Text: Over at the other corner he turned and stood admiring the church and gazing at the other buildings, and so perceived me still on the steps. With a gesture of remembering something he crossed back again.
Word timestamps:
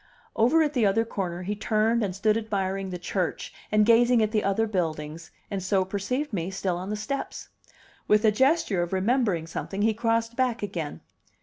Over 0.35 0.63
at 0.63 0.73
the 0.73 0.83
other 0.83 1.05
corner 1.05 1.43
he 1.43 1.55
turned 1.55 2.01
and 2.03 2.15
stood 2.15 2.35
admiring 2.35 2.89
the 2.89 2.97
church 2.97 3.53
and 3.71 3.85
gazing 3.85 4.23
at 4.23 4.31
the 4.31 4.43
other 4.43 4.65
buildings, 4.65 5.29
and 5.51 5.61
so 5.61 5.85
perceived 5.85 6.33
me 6.33 6.49
still 6.49 6.77
on 6.77 6.89
the 6.89 6.95
steps. 6.95 7.49
With 8.07 8.25
a 8.25 8.31
gesture 8.31 8.81
of 8.81 8.93
remembering 8.93 9.45
something 9.45 9.83
he 9.83 9.93
crossed 9.93 10.35
back 10.35 10.63
again. 10.63 11.01